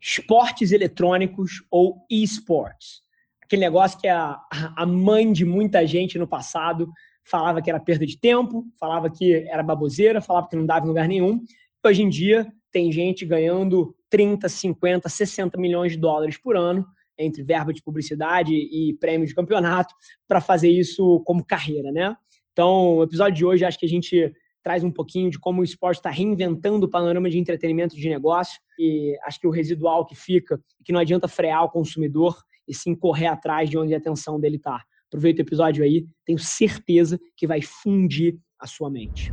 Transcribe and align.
esportes 0.00 0.72
eletrônicos 0.72 1.62
ou 1.70 2.04
esports. 2.10 3.02
Aquele 3.42 3.62
negócio 3.62 3.98
que 3.98 4.08
a, 4.08 4.40
a 4.76 4.86
mãe 4.86 5.32
de 5.32 5.44
muita 5.44 5.86
gente 5.86 6.18
no 6.18 6.26
passado 6.26 6.90
falava 7.24 7.60
que 7.60 7.68
era 7.68 7.80
perda 7.80 8.06
de 8.06 8.18
tempo, 8.18 8.64
falava 8.78 9.10
que 9.10 9.34
era 9.48 9.62
baboseira, 9.62 10.20
falava 10.20 10.48
que 10.48 10.56
não 10.56 10.64
dava 10.64 10.84
em 10.84 10.88
lugar 10.88 11.08
nenhum. 11.08 11.40
Hoje 11.84 12.02
em 12.02 12.08
dia, 12.08 12.46
tem 12.72 12.90
gente 12.92 13.26
ganhando 13.26 13.94
30, 14.08 14.48
50, 14.48 15.08
60 15.08 15.58
milhões 15.58 15.92
de 15.92 15.98
dólares 15.98 16.38
por 16.38 16.56
ano 16.56 16.86
entre 17.18 17.42
verba 17.42 17.72
de 17.72 17.82
publicidade 17.82 18.54
e 18.54 18.96
prêmio 18.98 19.26
de 19.26 19.34
campeonato 19.34 19.94
para 20.26 20.40
fazer 20.40 20.70
isso 20.70 21.20
como 21.26 21.44
carreira, 21.44 21.92
né? 21.92 22.16
Então, 22.52 22.96
o 22.96 23.02
episódio 23.02 23.34
de 23.34 23.44
hoje 23.44 23.64
acho 23.64 23.78
que 23.78 23.86
a 23.86 23.88
gente 23.88 24.32
traz 24.62 24.84
um 24.84 24.90
pouquinho 24.90 25.30
de 25.30 25.38
como 25.38 25.60
o 25.60 25.64
esporte 25.64 25.98
está 25.98 26.10
reinventando 26.10 26.86
o 26.86 26.90
panorama 26.90 27.30
de 27.30 27.38
entretenimento 27.38 27.96
de 27.96 28.08
negócio 28.08 28.60
e 28.78 29.16
acho 29.24 29.40
que 29.40 29.46
o 29.46 29.50
residual 29.50 30.06
que 30.06 30.14
fica 30.14 30.60
que 30.84 30.92
não 30.92 31.00
adianta 31.00 31.28
frear 31.28 31.64
o 31.64 31.70
consumidor 31.70 32.36
e 32.66 32.74
sim 32.74 32.94
correr 32.94 33.26
atrás 33.26 33.68
de 33.68 33.76
onde 33.76 33.94
a 33.94 33.98
atenção 33.98 34.38
dele 34.38 34.56
está. 34.56 34.82
Aproveita 35.08 35.42
o 35.42 35.44
episódio 35.44 35.82
aí, 35.82 36.06
tenho 36.24 36.38
certeza 36.38 37.18
que 37.36 37.46
vai 37.46 37.60
fundir 37.60 38.38
a 38.60 38.66
sua 38.66 38.88
mente. 38.88 39.32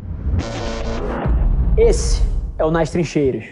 Esse 1.77 2.21
é 2.57 2.65
o 2.65 2.71
Nas 2.71 2.89
Trincheiras. 2.89 3.45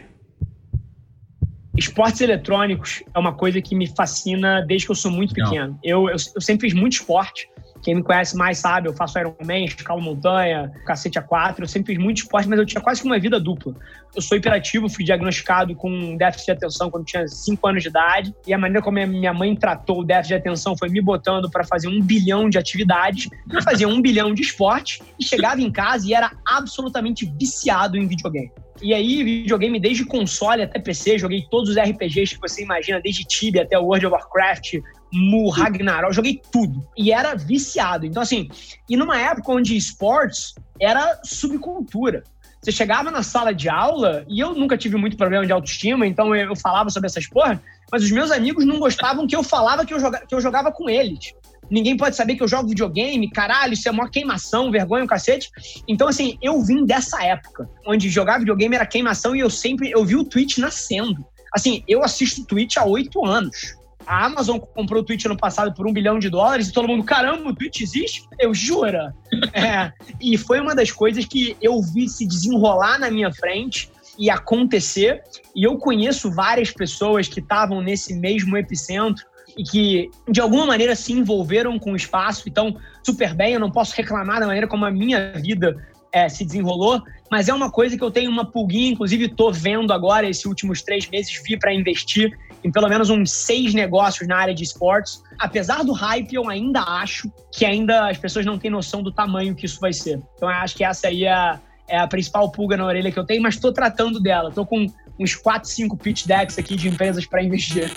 Esportes 1.78 2.22
eletrônicos 2.22 3.04
é 3.14 3.20
uma 3.20 3.34
coisa 3.34 3.62
que 3.62 3.76
me 3.76 3.86
fascina 3.86 4.66
desde 4.66 4.88
que 4.88 4.92
eu 4.92 4.96
sou 4.96 5.12
muito 5.12 5.34
pequeno. 5.34 5.78
Eu, 5.84 6.10
eu, 6.10 6.16
eu 6.34 6.42
sempre 6.42 6.70
fiz 6.70 6.80
muito 6.80 6.94
esporte. 6.94 7.50
Quem 7.86 7.94
me 7.94 8.02
conhece 8.02 8.36
mais 8.36 8.58
sabe, 8.58 8.90
eu 8.90 8.96
faço 8.96 9.20
Ironman, 9.20 9.66
escalo 9.66 10.02
montanha, 10.02 10.72
cacete 10.88 11.20
A4. 11.20 11.60
Eu 11.60 11.68
sempre 11.68 11.94
fiz 11.94 12.04
muito 12.04 12.18
esporte, 12.18 12.50
mas 12.50 12.58
eu 12.58 12.66
tinha 12.66 12.82
quase 12.82 13.00
que 13.00 13.06
uma 13.06 13.20
vida 13.20 13.40
dupla. 13.40 13.76
Eu 14.16 14.24
sou 14.24 14.36
hiperativo, 14.36 14.90
fui 14.90 15.06
diagnosticado 15.06 15.76
com 15.76 16.18
déficit 16.18 16.48
de 16.48 16.52
atenção 16.54 16.90
quando 16.90 17.06
tinha 17.06 17.28
5 17.28 17.68
anos 17.68 17.84
de 17.84 17.90
idade. 17.90 18.34
E 18.48 18.56
a 18.56 18.58
maneira 18.58 18.82
como 18.82 18.98
minha 19.06 19.32
mãe 19.32 19.56
tratou 19.56 20.00
o 20.00 20.04
déficit 20.04 20.30
de 20.30 20.34
atenção 20.34 20.76
foi 20.76 20.90
me 20.90 21.00
botando 21.00 21.48
para 21.48 21.64
fazer 21.64 21.88
um 21.88 22.02
bilhão 22.02 22.50
de 22.50 22.58
atividades. 22.58 23.30
Eu 23.54 23.62
fazia 23.62 23.88
um 23.88 24.02
bilhão 24.02 24.34
de 24.34 24.42
esporte 24.42 25.04
e 25.20 25.24
chegava 25.24 25.62
em 25.62 25.72
casa 25.72 26.10
e 26.10 26.14
era 26.16 26.32
absolutamente 26.44 27.32
viciado 27.40 27.98
em 27.98 28.08
videogame. 28.08 28.52
E 28.82 28.94
aí, 28.94 29.24
videogame 29.24 29.80
desde 29.80 30.04
console 30.04 30.64
até 30.64 30.80
PC, 30.80 31.20
joguei 31.20 31.46
todos 31.50 31.70
os 31.70 31.78
RPGs 31.78 32.36
que 32.36 32.42
você 32.42 32.64
imagina, 32.64 33.00
desde 33.00 33.24
Tibia 33.24 33.62
até 33.62 33.78
World 33.78 34.08
of 34.08 34.16
Warcraft, 34.16 34.80
Mu, 35.16 35.50
Ragnarok, 35.50 36.14
joguei 36.14 36.42
tudo. 36.52 36.88
E 36.98 37.12
era 37.12 37.36
viciado. 37.36 38.06
Então, 38.06 38.22
assim, 38.22 38.50
e 38.90 38.98
numa 38.98 39.20
época 39.20 39.52
onde 39.52 39.76
esportes 39.76 40.54
era 40.80 41.20
subcultura. 41.24 42.24
Você 42.62 42.72
chegava 42.72 43.12
na 43.12 43.22
sala 43.22 43.54
de 43.54 43.70
aula, 43.70 44.26
e 44.28 44.40
eu 44.40 44.56
nunca 44.56 44.78
tive 44.78 44.98
muito 44.98 45.16
problema 45.16 45.46
de 45.46 45.52
autoestima, 45.52 46.08
então 46.08 46.36
eu 46.36 46.56
falava 46.56 46.90
sobre 46.90 47.08
essas 47.08 47.28
porra, 47.28 47.62
mas 47.92 48.04
os 48.04 48.12
meus 48.12 48.32
amigos 48.32 48.66
não 48.66 48.80
gostavam 48.80 49.28
que 49.28 49.36
eu 49.36 49.44
falava 49.44 49.86
que 49.86 49.94
eu, 49.94 50.00
joga, 50.00 50.26
que 50.26 50.34
eu 50.34 50.42
jogava 50.42 50.72
com 50.72 50.90
eles 50.90 51.36
ninguém 51.70 51.98
pode 51.98 52.16
saber 52.16 52.36
que 52.36 52.44
eu 52.44 52.48
jogo 52.48 52.70
videogame, 52.70 53.30
caralho, 53.30 53.74
isso 53.74 53.88
é 53.88 53.92
uma 53.92 54.10
queimação, 54.10 54.72
vergonha, 54.72 55.04
o 55.04 55.06
um 55.06 55.08
cacete. 55.08 55.50
Então, 55.88 56.08
assim, 56.08 56.38
eu 56.42 56.62
vim 56.62 56.86
dessa 56.86 57.24
época, 57.24 57.70
onde 57.86 58.10
jogar 58.10 58.40
videogame 58.40 58.76
era 58.76 58.86
queimação 58.86 59.36
e 59.36 59.40
eu 59.40 59.50
sempre, 59.50 59.92
eu 59.92 60.04
vi 60.06 60.16
o 60.16 60.24
Twitch 60.24 60.58
nascendo. 60.58 61.26
Assim, 61.54 61.84
eu 61.88 62.04
assisto 62.04 62.46
Twitch 62.46 62.78
há 62.78 62.86
oito 62.86 63.26
anos. 63.26 63.76
A 64.06 64.26
Amazon 64.26 64.60
comprou 64.60 65.02
o 65.02 65.06
Twitch 65.06 65.26
ano 65.26 65.38
passado 65.38 65.74
por 65.74 65.88
um 65.88 65.94
bilhão 65.94 66.20
de 66.20 66.30
dólares 66.30 66.68
e 66.68 66.74
todo 66.74 66.88
mundo, 66.88 67.04
caramba, 67.04 67.50
o 67.50 67.56
Twitch 67.56 67.82
existe? 67.82 68.28
Eu 68.40 68.54
jura? 68.54 69.16
é, 69.54 69.92
e 70.22 70.38
foi 70.38 70.60
uma 70.60 70.76
das 70.76 70.92
coisas 70.92 71.26
que 71.26 71.58
eu 71.62 71.82
vi 71.82 72.08
se 72.08 72.26
desenrolar 72.26 73.00
na 73.00 73.10
minha 73.10 73.34
frente 73.34 73.90
e 74.18 74.30
acontecer. 74.30 75.22
E 75.56 75.64
eu 75.64 75.78
conheço 75.78 76.32
várias 76.32 76.72
pessoas 76.72 77.28
que 77.28 77.40
estavam 77.40 77.82
nesse 77.82 78.14
mesmo 78.14 78.56
epicentro 78.58 79.26
e 79.58 79.64
que 79.64 80.10
de 80.30 80.42
alguma 80.42 80.66
maneira 80.66 80.96
se 80.96 81.14
envolveram 81.14 81.80
com 81.80 81.94
o 81.94 81.96
espaço. 81.96 82.48
Então, 82.48 82.76
super 83.04 83.34
bem, 83.34 83.54
eu 83.54 83.60
não 83.60 83.72
posso 83.72 83.96
reclamar 83.96 84.40
da 84.40 84.46
maneira 84.46 84.68
como 84.68 84.86
a 84.86 84.92
minha 84.92 85.34
vida 85.34 85.76
é, 86.12 86.30
se 86.30 86.46
desenrolou, 86.46 87.02
mas 87.30 87.50
é 87.50 87.54
uma 87.54 87.72
coisa 87.72 87.98
que 87.98 88.04
eu 88.04 88.12
tenho 88.12 88.30
uma 88.30 88.46
pulguinha, 88.46 88.92
inclusive 88.92 89.26
estou 89.26 89.52
vendo 89.52 89.92
agora, 89.92 90.28
esses 90.30 90.46
últimos 90.46 90.82
três 90.82 91.10
meses, 91.10 91.42
vi 91.44 91.58
para 91.58 91.74
investir 91.74 92.38
em 92.64 92.72
pelo 92.72 92.88
menos 92.88 93.10
uns 93.10 93.32
seis 93.32 93.74
negócios 93.74 94.28
na 94.28 94.38
área 94.38 94.54
de 94.54 94.64
esportes. 94.64 95.22
Apesar 95.38 95.84
do 95.84 95.92
hype, 95.92 96.34
eu 96.34 96.50
ainda 96.50 96.82
acho 96.82 97.32
que 97.52 97.66
ainda 97.66 98.10
as 98.10 98.18
pessoas 98.18 98.46
não 98.46 98.58
têm 98.58 98.72
noção 98.72 99.04
do 99.04 99.12
tamanho 99.12 99.56
que 99.56 99.66
isso 99.66 99.80
vai 99.80 99.94
ser. 99.94 100.20
Então, 100.36 100.50
eu 100.50 100.56
acho 100.56 100.76
que 100.76 100.84
essa 100.84 101.08
aí 101.08 101.26
é 101.26 101.32
a, 101.32 101.60
é 101.88 101.98
a 101.98 102.08
principal 102.08 102.52
pulga 102.52 102.76
na 102.76 102.86
orelha 102.86 103.12
que 103.12 103.20
eu 103.20 103.26
tenho, 103.26 103.42
mas 103.42 103.56
estou 103.56 103.72
tratando 103.72 104.20
dela. 104.20 104.50
Estou 104.50 104.66
com 104.66 104.88
uns 105.20 105.36
4, 105.36 105.70
5 105.70 105.98
pitch 105.98 106.26
decks 106.26 106.58
aqui 106.58 106.76
de 106.76 106.88
empresas 106.88 107.26
para 107.26 107.44
investir. 107.44 107.92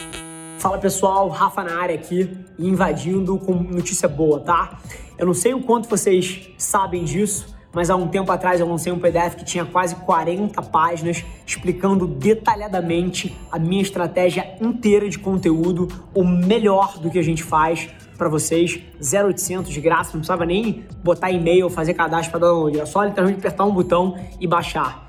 Fala 0.58 0.76
pessoal, 0.78 1.28
Rafa 1.28 1.62
na 1.62 1.80
área 1.80 1.94
aqui, 1.94 2.28
invadindo 2.58 3.38
com 3.38 3.54
notícia 3.54 4.08
boa, 4.08 4.40
tá? 4.40 4.78
Eu 5.16 5.24
não 5.26 5.34
sei 5.34 5.54
o 5.54 5.62
quanto 5.62 5.88
vocês 5.88 6.50
sabem 6.58 7.04
disso, 7.04 7.56
mas 7.72 7.90
há 7.90 7.96
um 7.96 8.08
tempo 8.08 8.30
atrás 8.32 8.60
eu 8.60 8.68
lancei 8.68 8.92
um 8.92 8.98
PDF 8.98 9.36
que 9.36 9.44
tinha 9.44 9.64
quase 9.64 9.94
40 9.96 10.60
páginas 10.62 11.24
explicando 11.46 12.06
detalhadamente 12.06 13.36
a 13.50 13.58
minha 13.58 13.82
estratégia 13.82 14.56
inteira 14.60 15.08
de 15.08 15.18
conteúdo, 15.18 15.88
o 16.14 16.24
melhor 16.24 16.98
do 16.98 17.10
que 17.10 17.18
a 17.18 17.22
gente 17.22 17.42
faz 17.42 17.88
para 18.16 18.28
vocês, 18.28 18.80
0800 19.00 19.72
de 19.72 19.80
graça, 19.80 20.10
não 20.12 20.20
precisava 20.20 20.44
nem 20.44 20.84
botar 21.04 21.30
e-mail, 21.30 21.70
fazer 21.70 21.94
cadastro 21.94 22.32
para 22.32 22.40
download, 22.40 22.76
era 22.76 22.86
só 22.86 23.04
literalmente 23.04 23.38
apertar 23.38 23.64
um 23.64 23.72
botão 23.72 24.18
e 24.40 24.46
baixar. 24.46 25.08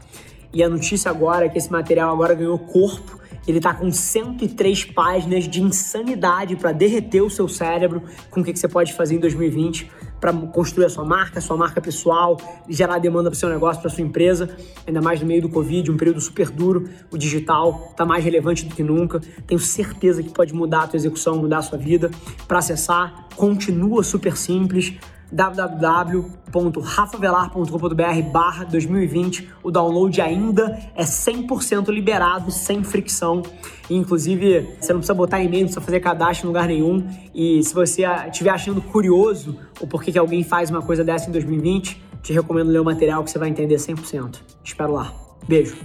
E 0.53 0.63
a 0.63 0.69
notícia 0.69 1.09
agora 1.09 1.45
é 1.45 1.49
que 1.49 1.57
esse 1.57 1.71
material 1.71 2.11
agora 2.11 2.33
ganhou 2.33 2.57
corpo. 2.57 3.19
Ele 3.47 3.59
tá 3.59 3.73
com 3.73 3.91
103 3.91 4.85
páginas 4.85 5.47
de 5.47 5.61
insanidade 5.61 6.55
para 6.55 6.71
derreter 6.71 7.21
o 7.21 7.29
seu 7.29 7.47
cérebro 7.47 8.03
com 8.29 8.41
o 8.41 8.43
que, 8.43 8.53
que 8.53 8.59
você 8.59 8.67
pode 8.67 8.93
fazer 8.93 9.15
em 9.15 9.19
2020 9.19 9.89
para 10.19 10.33
construir 10.33 10.85
a 10.85 10.89
sua 10.89 11.05
marca, 11.05 11.39
a 11.39 11.41
sua 11.41 11.55
marca 11.55 11.79
pessoal, 11.81 12.37
gerar 12.67 12.99
demanda 12.99 13.29
para 13.29 13.35
o 13.35 13.39
seu 13.39 13.49
negócio, 13.49 13.81
para 13.81 13.89
sua 13.89 14.03
empresa, 14.03 14.49
ainda 14.85 15.01
mais 15.01 15.21
no 15.21 15.27
meio 15.27 15.41
do 15.41 15.49
Covid, 15.49 15.89
um 15.91 15.97
período 15.97 16.19
super 16.19 16.49
duro, 16.49 16.89
o 17.11 17.17
digital 17.17 17.89
está 17.91 18.05
mais 18.05 18.23
relevante 18.23 18.65
do 18.65 18.75
que 18.75 18.83
nunca. 18.83 19.21
Tenho 19.47 19.59
certeza 19.59 20.21
que 20.21 20.29
pode 20.29 20.53
mudar 20.53 20.83
a 20.83 20.87
tua 20.87 20.97
execução, 20.97 21.37
mudar 21.37 21.59
a 21.59 21.61
sua 21.61 21.77
vida. 21.77 22.11
Para 22.47 22.59
acessar, 22.59 23.27
continua 23.35 24.03
super 24.03 24.35
simples 24.35 24.93
www.rafavelar.com.br 25.31 28.21
barra 28.31 28.65
2020. 28.65 29.49
O 29.63 29.71
download 29.71 30.21
ainda 30.21 30.79
é 30.95 31.03
100% 31.03 31.89
liberado, 31.89 32.51
sem 32.51 32.83
fricção. 32.83 33.41
Inclusive, 33.89 34.75
você 34.79 34.93
não 34.93 34.99
precisa 34.99 35.13
botar 35.13 35.39
e-mail, 35.39 35.61
não 35.61 35.67
precisa 35.67 35.81
fazer 35.81 35.99
cadastro 35.99 36.45
em 36.45 36.47
lugar 36.47 36.67
nenhum. 36.67 37.07
E 37.33 37.63
se 37.63 37.73
você 37.73 38.03
estiver 38.27 38.51
achando 38.51 38.81
curioso 38.81 39.57
o 39.79 39.87
porquê 39.87 40.11
que 40.11 40.19
alguém 40.19 40.43
faz 40.43 40.69
uma 40.69 40.81
coisa 40.81 41.03
dessa 41.03 41.29
em 41.29 41.31
2020, 41.31 42.01
te 42.21 42.33
recomendo 42.33 42.69
ler 42.69 42.79
o 42.79 42.85
material 42.85 43.23
que 43.23 43.31
você 43.31 43.39
vai 43.39 43.49
entender 43.49 43.75
100%. 43.75 44.39
Espero 44.63 44.93
lá. 44.93 45.13
Beijo 45.47 45.75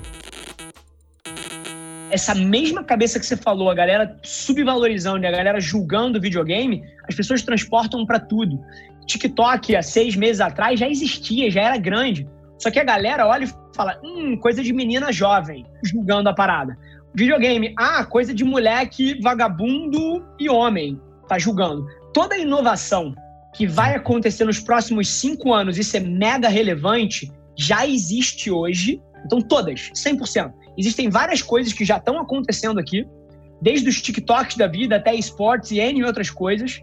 essa 2.15 2.33
mesma 2.33 2.85
cabeça 2.85 3.19
que 3.19 3.27
você 3.27 3.37
falou, 3.37 3.69
a 3.69 3.75
galera 3.75 4.17
subvalorizando 4.23 5.27
a 5.27 5.31
galera 5.33 5.59
julgando 5.59 6.17
o 6.17 6.21
videogame, 6.21 6.85
as 7.09 7.15
pessoas 7.15 7.43
transportam 7.43 8.07
para 8.07 8.21
tudo. 8.21 8.61
TikTok, 9.07 9.77
há 9.77 9.83
seis 9.83 10.17
meses 10.17 10.41
atrás, 10.41 10.79
já 10.79 10.89
existia, 10.89 11.51
já 11.51 11.63
era 11.63 11.77
grande. 11.77 12.29
Só 12.59 12.71
que 12.71 12.79
a 12.79 12.85
galera 12.85 13.27
olha 13.27 13.45
e 13.45 13.75
fala, 13.75 14.01
hum, 14.03 14.37
coisa 14.37 14.63
de 14.63 14.73
menina 14.73 15.13
jovem, 15.13 15.67
julgando 15.83 16.29
a 16.29 16.35
parada. 16.35 16.77
Videogame, 17.15 17.75
ah, 17.79 18.05
coisa 18.05 18.35
de 18.35 18.45
moleque, 18.45 19.21
vagabundo 19.21 20.25
e 20.39 20.49
homem, 20.49 21.01
tá 21.29 21.39
julgando. 21.39 21.87
Toda 22.13 22.37
inovação 22.37 23.15
que 23.55 23.67
vai 23.67 23.95
acontecer 23.95 24.45
nos 24.45 24.59
próximos 24.59 25.09
cinco 25.09 25.53
anos 25.53 25.79
e 25.79 25.85
ser 25.85 26.01
mega 26.01 26.49
relevante, 26.49 27.31
já 27.57 27.87
existe 27.87 28.51
hoje. 28.51 29.01
Então, 29.25 29.41
todas, 29.41 29.93
100%. 29.93 30.53
Existem 30.77 31.09
várias 31.09 31.41
coisas 31.41 31.73
que 31.73 31.85
já 31.85 31.99
estão 31.99 32.19
acontecendo 32.19 32.81
aqui, 32.81 33.07
desde 33.63 33.89
os 33.89 34.03
TikToks 34.03 34.57
da 34.57 34.67
vida 34.67 34.97
até 34.97 35.15
esportes 35.15 35.71
e 35.71 35.79
N 35.79 36.05
outras 36.05 36.31
coisas, 36.31 36.81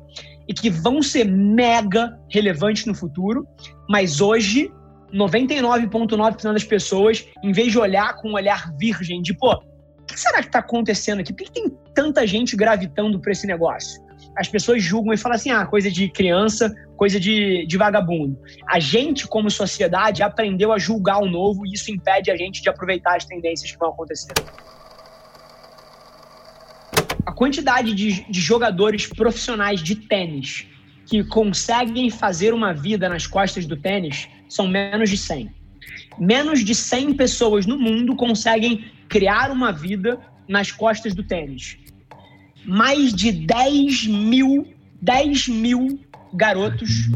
e 0.48 0.54
que 0.54 0.70
vão 0.70 1.02
ser 1.02 1.26
mega 1.26 2.18
relevantes 2.30 2.86
no 2.86 2.96
futuro, 2.96 3.48
mas 3.90 4.22
hoje 4.22 4.72
99,9% 5.14 6.54
das 6.54 6.64
pessoas, 6.64 7.26
em 7.44 7.52
vez 7.52 7.72
de 7.72 7.80
olhar 7.80 8.16
com 8.16 8.30
um 8.30 8.34
olhar 8.34 8.74
virgem, 8.78 9.22
de 9.22 9.34
pô, 9.34 9.54
o 9.54 10.06
que 10.06 10.20
será 10.20 10.40
que 10.42 10.48
está 10.48 10.60
acontecendo 10.60 11.20
aqui? 11.20 11.34
Por 11.34 11.46
que 11.46 11.52
tem 11.52 11.70
tanta 11.94 12.26
gente 12.26 12.56
gravitando 12.56 13.20
para 13.20 13.32
esse 13.32 13.46
negócio? 13.46 14.02
As 14.38 14.48
pessoas 14.48 14.82
julgam 14.82 15.14
e 15.14 15.18
falam 15.18 15.36
assim: 15.36 15.52
ah, 15.52 15.66
coisa 15.66 15.92
de 15.92 16.10
criança, 16.10 16.74
coisa 16.96 17.20
de, 17.20 17.66
de 17.66 17.78
vagabundo. 17.78 18.40
A 18.68 18.80
gente, 18.80 19.28
como 19.28 19.50
sociedade, 19.50 20.24
aprendeu 20.24 20.72
a 20.72 20.78
julgar 20.78 21.22
o 21.22 21.30
novo 21.30 21.66
e 21.66 21.74
isso 21.74 21.92
impede 21.92 22.32
a 22.32 22.38
gente 22.38 22.62
de 22.62 22.70
aproveitar 22.70 23.18
as 23.18 23.26
tendências 23.26 23.72
que 23.72 23.78
vão 23.78 23.90
acontecer 23.90 24.34
a 27.26 27.32
quantidade 27.32 27.94
de, 27.94 28.24
de 28.30 28.42
jogadores 28.42 29.08
profissionais 29.08 29.82
de 29.82 29.96
tênis 29.96 30.68
que 31.06 31.24
conseguem 31.24 32.10
fazer 32.10 32.54
uma 32.54 32.74
vida 32.74 33.10
nas 33.10 33.28
costas 33.28 33.66
do 33.66 33.76
tênis 33.76 34.28
são 34.48 34.68
menos 34.68 35.10
de 35.10 35.18
100. 35.18 35.54
Menos 36.18 36.64
de 36.64 36.74
100 36.74 37.14
pessoas 37.14 37.66
no 37.66 37.78
mundo 37.78 38.16
conseguem 38.16 38.86
criar 39.10 39.52
uma 39.52 39.72
vida 39.72 40.20
nas 40.48 40.72
costas 40.72 41.14
do 41.14 41.24
tênis. 41.24 41.78
Mais 42.66 43.14
de 43.14 43.32
10 43.32 44.08
mil, 44.08 44.68
10 45.02 45.48
mil 45.48 46.00
garotos 46.34 47.10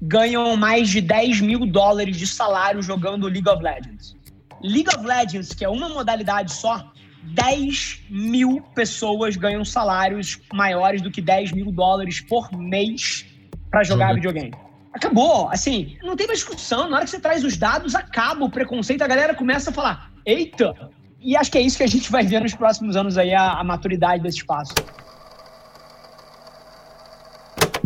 ganham 0.00 0.56
mais 0.56 0.88
de 0.88 1.00
10 1.00 1.40
mil 1.40 1.66
dólares 1.66 2.16
de 2.16 2.26
salário 2.26 2.82
jogando 2.82 3.26
League 3.26 3.48
of 3.48 3.62
Legends. 3.62 4.16
League 4.62 4.88
of 4.88 5.06
Legends, 5.06 5.54
que 5.54 5.64
é 5.64 5.68
uma 5.68 5.88
modalidade 5.88 6.52
só, 6.52 6.92
10 7.22 8.04
mil 8.08 8.60
pessoas 8.74 9.36
ganham 9.36 9.64
salários 9.64 10.40
maiores 10.52 11.02
do 11.02 11.10
que 11.10 11.20
10 11.20 11.52
mil 11.52 11.70
dólares 11.70 12.20
por 12.20 12.52
mês 12.52 13.26
para 13.70 13.82
jogar 13.84 14.14
videogame. 14.14 14.52
Acabou, 14.92 15.48
assim, 15.50 15.96
não 16.02 16.16
tem 16.16 16.26
mais 16.26 16.40
discussão. 16.40 16.88
Na 16.88 16.96
hora 16.96 17.04
que 17.04 17.10
você 17.10 17.20
traz 17.20 17.44
os 17.44 17.56
dados, 17.56 17.94
acaba 17.94 18.44
o 18.44 18.50
preconceito, 18.50 19.02
a 19.02 19.06
galera 19.06 19.34
começa 19.34 19.70
a 19.70 19.72
falar: 19.72 20.10
eita! 20.24 20.74
E 21.20 21.36
acho 21.36 21.50
que 21.50 21.58
é 21.58 21.60
isso 21.60 21.76
que 21.76 21.82
a 21.82 21.88
gente 21.88 22.10
vai 22.10 22.24
ver 22.24 22.40
nos 22.40 22.54
próximos 22.54 22.96
anos 22.96 23.18
aí, 23.18 23.34
a, 23.34 23.58
a 23.58 23.64
maturidade 23.64 24.22
desse 24.22 24.38
espaço. 24.38 24.72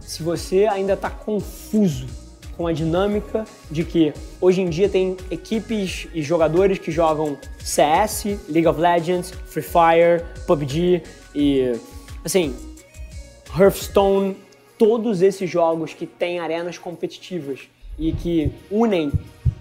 Se 0.00 0.22
você 0.22 0.66
ainda 0.66 0.92
está 0.92 1.08
confuso 1.08 2.21
com 2.56 2.66
a 2.66 2.72
dinâmica 2.72 3.44
de 3.70 3.84
que 3.84 4.12
hoje 4.40 4.60
em 4.60 4.68
dia 4.68 4.88
tem 4.88 5.16
equipes 5.30 6.08
e 6.14 6.22
jogadores 6.22 6.78
que 6.78 6.90
jogam 6.90 7.36
CS, 7.58 8.24
League 8.48 8.66
of 8.66 8.80
Legends, 8.80 9.30
Free 9.46 9.62
Fire, 9.62 10.24
PUBG 10.46 11.02
e 11.34 11.72
assim, 12.24 12.54
Hearthstone, 13.58 14.36
todos 14.78 15.22
esses 15.22 15.48
jogos 15.48 15.94
que 15.94 16.06
têm 16.06 16.40
arenas 16.40 16.78
competitivas 16.78 17.60
e 17.98 18.12
que 18.12 18.52
unem 18.70 19.12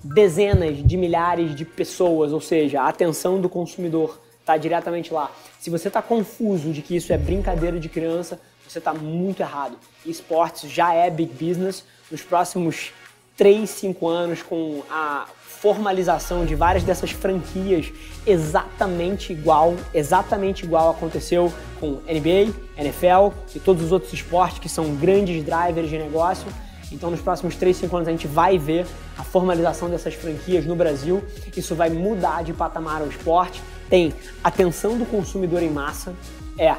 dezenas 0.04 0.78
de 0.86 0.98
milhares 0.98 1.56
de 1.56 1.64
pessoas, 1.64 2.34
ou 2.34 2.42
seja, 2.42 2.82
a 2.82 2.88
atenção 2.88 3.40
do 3.40 3.48
consumidor 3.48 4.20
está 4.52 4.58
diretamente 4.58 5.14
lá. 5.14 5.32
Se 5.60 5.70
você 5.70 5.88
está 5.88 6.02
confuso 6.02 6.72
de 6.72 6.82
que 6.82 6.96
isso 6.96 7.14
é 7.14 7.18
brincadeira 7.18 7.80
de 7.80 7.88
criança, 7.88 8.40
você 8.68 8.80
está 8.80 8.94
muito 8.94 9.42
errado. 9.42 9.78
Esportes 10.06 10.70
já 10.70 10.94
é 10.94 11.10
big 11.10 11.34
business. 11.34 11.84
Nos 12.10 12.22
próximos 12.22 12.92
3, 13.38 13.70
5 13.70 14.08
anos, 14.08 14.42
com 14.42 14.84
a 14.90 15.26
formalização 15.46 16.46
de 16.46 16.56
várias 16.56 16.84
dessas 16.84 17.12
franquias 17.12 17.92
exatamente 18.26 19.32
igual, 19.32 19.76
exatamente 19.94 20.66
igual 20.66 20.90
aconteceu 20.90 21.54
com 21.80 22.02
NBA, 22.08 22.52
NFL 22.78 23.36
e 23.56 23.60
todos 23.60 23.84
os 23.84 23.92
outros 23.92 24.12
esportes 24.12 24.60
que 24.60 24.68
são 24.68 24.96
grandes 24.96 25.44
drivers 25.44 25.90
de 25.90 25.98
negócio. 25.98 26.48
Então, 26.92 27.10
nos 27.10 27.22
próximos 27.22 27.56
3, 27.56 27.78
5 27.78 27.96
anos, 27.96 28.08
a 28.10 28.12
gente 28.12 28.28
vai 28.28 28.58
ver 28.58 28.86
a 29.18 29.24
formalização 29.24 29.90
dessas 29.90 30.14
franquias 30.14 30.66
no 30.66 30.76
Brasil. 30.76 31.24
Isso 31.56 31.74
vai 31.74 31.90
mudar 31.90 32.44
de 32.44 32.52
patamar 32.52 33.02
ao 33.02 33.08
esporte. 33.08 33.62
Tem 33.92 34.14
atenção 34.42 34.98
do 34.98 35.06
consumidor 35.06 35.62
em 35.62 35.70
massa, 35.70 36.16
é 36.58 36.74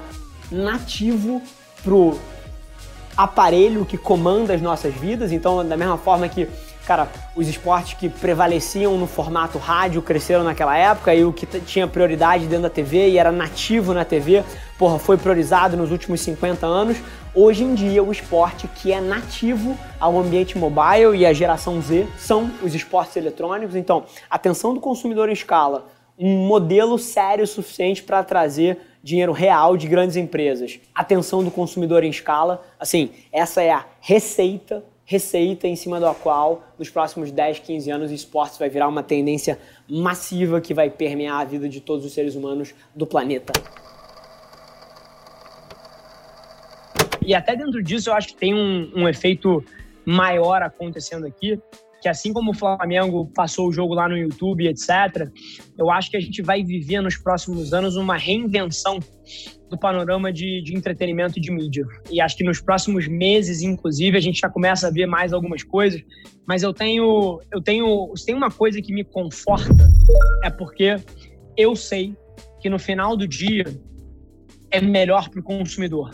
nativo 0.50 1.42
pro 1.84 2.18
aparelho 3.14 3.84
que 3.84 3.98
comanda 3.98 4.54
as 4.54 4.62
nossas 4.62 4.94
vidas. 4.94 5.30
Então, 5.30 5.62
da 5.62 5.76
mesma 5.76 5.98
forma 5.98 6.26
que, 6.26 6.48
cara, 6.86 7.06
os 7.36 7.46
esportes 7.46 7.98
que 7.98 8.08
prevaleciam 8.08 8.96
no 8.96 9.06
formato 9.06 9.58
rádio 9.58 10.00
cresceram 10.00 10.42
naquela 10.42 10.74
época 10.74 11.14
e 11.14 11.22
o 11.22 11.34
que 11.34 11.44
tinha 11.60 11.86
prioridade 11.86 12.46
dentro 12.46 12.62
da 12.62 12.70
TV 12.70 13.10
e 13.10 13.18
era 13.18 13.30
nativo 13.30 13.92
na 13.92 14.06
TV, 14.06 14.42
porra, 14.78 14.98
foi 14.98 15.18
priorizado 15.18 15.76
nos 15.76 15.90
últimos 15.90 16.22
50 16.22 16.66
anos. 16.66 16.96
Hoje 17.34 17.62
em 17.62 17.74
dia, 17.74 18.02
o 18.02 18.10
esporte 18.10 18.66
que 18.68 18.90
é 18.90 19.02
nativo 19.02 19.76
ao 20.00 20.18
ambiente 20.18 20.56
mobile 20.56 21.14
e 21.14 21.26
à 21.26 21.32
geração 21.34 21.78
Z 21.82 22.06
são 22.16 22.50
os 22.62 22.74
esportes 22.74 23.16
eletrônicos. 23.16 23.76
Então, 23.76 24.04
atenção 24.30 24.72
do 24.72 24.80
consumidor 24.80 25.28
em 25.28 25.34
escala, 25.34 25.91
um 26.18 26.46
modelo 26.46 26.98
sério 26.98 27.44
o 27.44 27.46
suficiente 27.46 28.02
para 28.02 28.22
trazer 28.22 28.78
dinheiro 29.02 29.32
real 29.32 29.76
de 29.76 29.88
grandes 29.88 30.16
empresas. 30.16 30.78
Atenção 30.94 31.42
do 31.42 31.50
consumidor 31.50 32.04
em 32.04 32.10
escala. 32.10 32.64
Assim, 32.78 33.10
essa 33.32 33.62
é 33.62 33.70
a 33.70 33.84
receita, 34.00 34.84
receita 35.04 35.66
em 35.66 35.74
cima 35.74 35.98
da 35.98 36.14
qual, 36.14 36.62
nos 36.78 36.88
próximos 36.88 37.30
10, 37.30 37.58
15 37.58 37.90
anos, 37.90 38.10
o 38.10 38.14
esportes 38.14 38.58
vai 38.58 38.68
virar 38.68 38.88
uma 38.88 39.02
tendência 39.02 39.58
massiva 39.88 40.60
que 40.60 40.72
vai 40.72 40.88
permear 40.88 41.40
a 41.40 41.44
vida 41.44 41.68
de 41.68 41.80
todos 41.80 42.04
os 42.04 42.12
seres 42.12 42.34
humanos 42.34 42.74
do 42.94 43.06
planeta. 43.06 43.52
E 47.24 47.34
até 47.34 47.54
dentro 47.54 47.82
disso, 47.82 48.10
eu 48.10 48.14
acho 48.14 48.28
que 48.28 48.36
tem 48.36 48.54
um, 48.54 48.90
um 48.94 49.08
efeito 49.08 49.64
maior 50.04 50.62
acontecendo 50.62 51.26
aqui, 51.26 51.60
que 52.02 52.08
assim 52.08 52.32
como 52.32 52.50
o 52.50 52.54
Flamengo 52.54 53.30
passou 53.32 53.68
o 53.68 53.72
jogo 53.72 53.94
lá 53.94 54.08
no 54.08 54.18
YouTube, 54.18 54.66
etc., 54.66 55.30
eu 55.78 55.88
acho 55.88 56.10
que 56.10 56.16
a 56.16 56.20
gente 56.20 56.42
vai 56.42 56.64
viver 56.64 57.00
nos 57.00 57.16
próximos 57.16 57.72
anos 57.72 57.94
uma 57.94 58.16
reinvenção 58.16 58.98
do 59.70 59.78
panorama 59.78 60.32
de, 60.32 60.60
de 60.62 60.76
entretenimento 60.76 61.38
e 61.38 61.40
de 61.40 61.52
mídia. 61.52 61.86
E 62.10 62.20
acho 62.20 62.36
que 62.36 62.42
nos 62.42 62.60
próximos 62.60 63.06
meses, 63.06 63.62
inclusive, 63.62 64.18
a 64.18 64.20
gente 64.20 64.40
já 64.40 64.48
começa 64.48 64.88
a 64.88 64.90
ver 64.90 65.06
mais 65.06 65.32
algumas 65.32 65.62
coisas. 65.62 66.02
Mas 66.46 66.64
eu 66.64 66.74
tenho, 66.74 67.40
eu 67.52 67.62
tenho, 67.62 68.12
se 68.16 68.26
tem 68.26 68.34
uma 68.34 68.50
coisa 68.50 68.82
que 68.82 68.92
me 68.92 69.04
conforta 69.04 69.88
é 70.42 70.50
porque 70.50 70.96
eu 71.56 71.76
sei 71.76 72.16
que 72.60 72.68
no 72.68 72.80
final 72.80 73.16
do 73.16 73.28
dia 73.28 73.64
é 74.72 74.80
melhor 74.80 75.28
para 75.28 75.38
o 75.38 75.42
consumidor. 75.42 76.10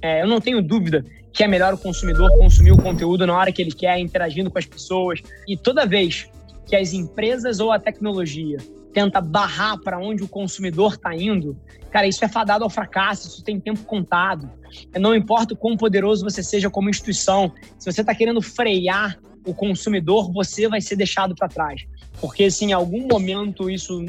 É, 0.00 0.22
eu 0.22 0.28
não 0.28 0.40
tenho 0.40 0.62
dúvida 0.62 1.04
que 1.34 1.42
é 1.42 1.48
melhor 1.48 1.74
o 1.74 1.78
consumidor 1.78 2.30
consumir 2.38 2.70
o 2.70 2.76
conteúdo 2.76 3.26
na 3.26 3.36
hora 3.36 3.50
que 3.50 3.60
ele 3.60 3.72
quer, 3.72 3.98
interagindo 3.98 4.50
com 4.50 4.58
as 4.58 4.66
pessoas. 4.66 5.20
E 5.48 5.56
toda 5.56 5.84
vez 5.84 6.30
que 6.64 6.76
as 6.76 6.92
empresas 6.92 7.58
ou 7.58 7.72
a 7.72 7.78
tecnologia 7.78 8.58
tenta 8.92 9.20
barrar 9.20 9.76
para 9.80 9.98
onde 9.98 10.22
o 10.22 10.28
consumidor 10.28 10.94
está 10.94 11.12
indo, 11.14 11.58
cara, 11.90 12.06
isso 12.06 12.24
é 12.24 12.28
fadado 12.28 12.62
ao 12.62 12.70
fracasso, 12.70 13.26
isso 13.26 13.42
tem 13.42 13.58
tempo 13.58 13.82
contado. 13.82 14.48
Não 14.96 15.12
importa 15.12 15.54
o 15.54 15.56
quão 15.56 15.76
poderoso 15.76 16.24
você 16.24 16.40
seja 16.40 16.70
como 16.70 16.88
instituição, 16.88 17.52
se 17.76 17.90
você 17.90 18.02
está 18.02 18.14
querendo 18.14 18.40
frear 18.40 19.18
o 19.44 19.54
consumidor, 19.54 20.32
você 20.32 20.68
vai 20.68 20.80
ser 20.80 20.96
deixado 20.96 21.34
para 21.34 21.48
trás. 21.48 21.84
Porque 22.20 22.50
se 22.50 22.64
em 22.64 22.72
algum 22.72 23.06
momento 23.06 23.68
isso 23.68 24.04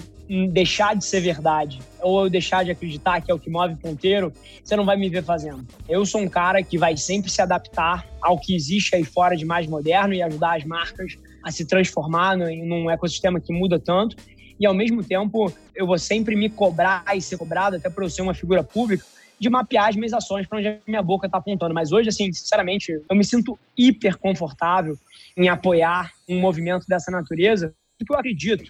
deixar 0.51 0.95
de 0.95 1.05
ser 1.05 1.19
verdade 1.19 1.79
ou 2.01 2.23
eu 2.23 2.29
deixar 2.29 2.63
de 2.63 2.71
acreditar 2.71 3.21
que 3.21 3.29
é 3.29 3.33
o 3.33 3.39
que 3.39 3.49
move 3.49 3.75
ponteiro, 3.75 4.33
você 4.63 4.75
não 4.75 4.85
vai 4.85 4.97
me 4.97 5.09
ver 5.09 5.23
fazendo. 5.23 5.65
Eu 5.87 6.05
sou 6.05 6.21
um 6.21 6.27
cara 6.27 6.63
que 6.63 6.77
vai 6.77 6.97
sempre 6.97 7.29
se 7.29 7.41
adaptar 7.41 8.07
ao 8.21 8.39
que 8.39 8.55
existe 8.55 8.95
aí 8.95 9.03
fora 9.03 9.35
de 9.35 9.45
mais 9.45 9.67
moderno 9.67 10.13
e 10.13 10.21
ajudar 10.21 10.57
as 10.57 10.63
marcas 10.63 11.15
a 11.43 11.51
se 11.51 11.65
transformar 11.65 12.35
num 12.35 12.89
ecossistema 12.89 13.39
que 13.39 13.53
muda 13.53 13.79
tanto. 13.79 14.15
E 14.59 14.65
ao 14.65 14.73
mesmo 14.73 15.03
tempo, 15.03 15.51
eu 15.75 15.85
vou 15.85 15.99
sempre 15.99 16.35
me 16.35 16.49
cobrar 16.49 17.03
e 17.15 17.21
ser 17.21 17.37
cobrado, 17.37 17.75
até 17.75 17.89
por 17.89 18.03
eu 18.03 18.09
ser 18.09 18.21
uma 18.21 18.33
figura 18.33 18.63
pública, 18.63 19.05
de 19.39 19.49
mapear 19.49 19.89
as 19.89 19.95
minhas 19.95 20.13
ações 20.13 20.47
para 20.47 20.57
onde 20.57 20.67
a 20.67 20.77
minha 20.87 21.01
boca 21.01 21.27
está 21.27 21.37
apontando. 21.37 21.73
Mas 21.73 21.91
hoje, 21.91 22.09
assim, 22.09 22.31
sinceramente, 22.31 22.91
eu 22.91 23.15
me 23.15 23.23
sinto 23.23 23.57
hiper 23.77 24.17
confortável 24.17 24.97
em 25.35 25.49
apoiar 25.49 26.11
um 26.27 26.39
movimento 26.39 26.85
dessa 26.87 27.11
natureza, 27.11 27.73
porque 27.97 28.13
eu 28.13 28.17
acredito 28.17 28.63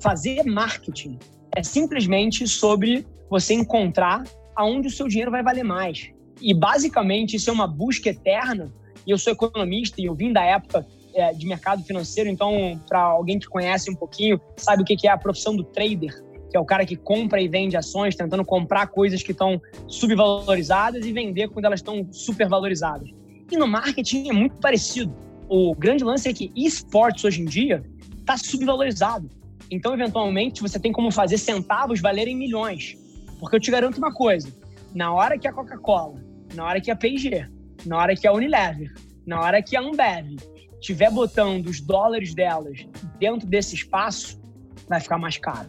fazer 0.00 0.44
marketing 0.44 1.18
é 1.54 1.62
simplesmente 1.62 2.46
sobre 2.46 3.06
você 3.30 3.54
encontrar 3.54 4.24
aonde 4.54 4.88
o 4.88 4.90
seu 4.90 5.08
dinheiro 5.08 5.30
vai 5.30 5.42
valer 5.42 5.64
mais. 5.64 6.10
E 6.40 6.52
basicamente 6.52 7.36
isso 7.36 7.48
é 7.48 7.52
uma 7.52 7.66
busca 7.66 8.10
eterna. 8.10 8.72
E 9.06 9.10
eu 9.10 9.18
sou 9.18 9.32
economista 9.32 10.00
e 10.00 10.04
eu 10.04 10.14
vim 10.14 10.32
da 10.32 10.44
época 10.44 10.86
é, 11.14 11.32
de 11.32 11.46
mercado 11.46 11.82
financeiro, 11.82 12.28
então 12.28 12.78
para 12.86 13.00
alguém 13.00 13.38
que 13.38 13.46
conhece 13.46 13.90
um 13.90 13.94
pouquinho 13.94 14.38
sabe 14.56 14.82
o 14.82 14.84
que 14.84 15.06
é 15.06 15.10
a 15.10 15.16
profissão 15.16 15.56
do 15.56 15.64
trader, 15.64 16.22
que 16.56 16.58
é 16.58 16.60
o 16.60 16.64
cara 16.64 16.86
que 16.86 16.96
compra 16.96 17.38
e 17.38 17.48
vende 17.48 17.76
ações, 17.76 18.16
tentando 18.16 18.42
comprar 18.42 18.86
coisas 18.86 19.22
que 19.22 19.32
estão 19.32 19.60
subvalorizadas 19.86 21.04
e 21.04 21.12
vender 21.12 21.48
quando 21.48 21.66
elas 21.66 21.80
estão 21.80 22.08
supervalorizadas. 22.10 23.10
E 23.52 23.58
no 23.58 23.66
marketing 23.66 24.30
é 24.30 24.32
muito 24.32 24.56
parecido. 24.56 25.14
O 25.50 25.74
grande 25.74 26.02
lance 26.02 26.26
é 26.26 26.32
que 26.32 26.50
esportes 26.56 27.24
hoje 27.24 27.42
em 27.42 27.44
dia 27.44 27.84
está 28.18 28.38
subvalorizado. 28.38 29.28
Então, 29.70 29.92
eventualmente, 29.92 30.62
você 30.62 30.80
tem 30.80 30.92
como 30.92 31.10
fazer 31.10 31.36
centavos 31.36 32.00
valerem 32.00 32.34
milhões. 32.34 32.96
Porque 33.38 33.56
eu 33.56 33.60
te 33.60 33.70
garanto 33.70 33.98
uma 33.98 34.14
coisa: 34.14 34.48
na 34.94 35.12
hora 35.12 35.38
que 35.38 35.46
a 35.46 35.52
Coca-Cola, 35.52 36.24
na 36.54 36.64
hora 36.64 36.80
que 36.80 36.90
a 36.90 36.96
P&G, 36.96 37.46
na 37.84 37.98
hora 37.98 38.16
que 38.16 38.26
a 38.26 38.32
Unilever, 38.32 38.94
na 39.26 39.40
hora 39.42 39.62
que 39.62 39.76
a 39.76 39.80
Ambev 39.80 40.36
estiver 40.80 41.10
botando 41.10 41.66
os 41.66 41.82
dólares 41.82 42.34
delas 42.34 42.86
dentro 43.18 43.46
desse 43.46 43.74
espaço, 43.74 44.40
vai 44.88 45.00
ficar 45.00 45.18
mais 45.18 45.36
caro. 45.36 45.68